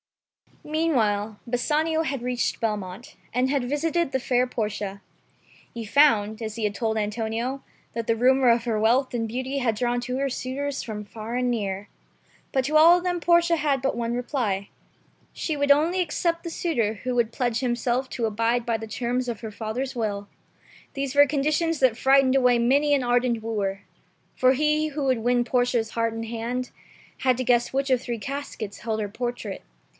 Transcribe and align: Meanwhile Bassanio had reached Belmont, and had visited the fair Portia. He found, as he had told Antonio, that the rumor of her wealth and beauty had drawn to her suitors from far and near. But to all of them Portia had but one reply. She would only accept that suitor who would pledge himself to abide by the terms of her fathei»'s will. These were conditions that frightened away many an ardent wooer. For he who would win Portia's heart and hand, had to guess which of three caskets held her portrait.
Meanwhile 0.63 1.39
Bassanio 1.47 2.03
had 2.03 2.21
reached 2.21 2.59
Belmont, 2.59 3.15
and 3.33 3.49
had 3.49 3.65
visited 3.69 4.11
the 4.11 4.19
fair 4.19 4.45
Portia. 4.47 5.01
He 5.73 5.85
found, 5.85 6.39
as 6.41 6.55
he 6.55 6.63
had 6.63 6.73
told 6.73 6.97
Antonio, 6.97 7.63
that 7.93 8.05
the 8.07 8.15
rumor 8.15 8.49
of 8.49 8.65
her 8.65 8.79
wealth 8.79 9.13
and 9.13 9.27
beauty 9.27 9.59
had 9.59 9.75
drawn 9.75 9.99
to 10.01 10.17
her 10.17 10.29
suitors 10.29 10.81
from 10.81 11.05
far 11.05 11.35
and 11.35 11.49
near. 11.51 11.87
But 12.51 12.65
to 12.65 12.77
all 12.77 12.97
of 12.97 13.03
them 13.03 13.19
Portia 13.19 13.57
had 13.57 13.81
but 13.81 13.95
one 13.97 14.13
reply. 14.13 14.69
She 15.33 15.55
would 15.57 15.71
only 15.71 15.99
accept 16.01 16.43
that 16.43 16.49
suitor 16.51 16.95
who 17.03 17.13
would 17.15 17.31
pledge 17.31 17.59
himself 17.59 18.09
to 18.11 18.25
abide 18.27 18.65
by 18.65 18.77
the 18.77 18.87
terms 18.87 19.27
of 19.27 19.41
her 19.41 19.51
fathei»'s 19.51 19.95
will. 19.95 20.27
These 20.93 21.15
were 21.15 21.25
conditions 21.27 21.79
that 21.79 21.97
frightened 21.97 22.35
away 22.35 22.57
many 22.59 22.93
an 22.95 23.03
ardent 23.03 23.41
wooer. 23.43 23.81
For 24.35 24.53
he 24.53 24.89
who 24.89 25.05
would 25.05 25.19
win 25.19 25.43
Portia's 25.43 25.91
heart 25.91 26.13
and 26.13 26.25
hand, 26.25 26.71
had 27.19 27.37
to 27.37 27.43
guess 27.43 27.71
which 27.73 27.89
of 27.91 28.01
three 28.01 28.19
caskets 28.19 28.79
held 28.79 28.99
her 28.99 29.09
portrait. 29.09 29.61